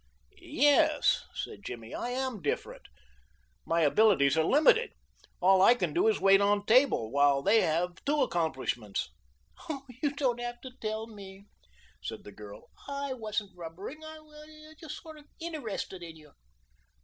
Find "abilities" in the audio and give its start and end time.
3.81-4.35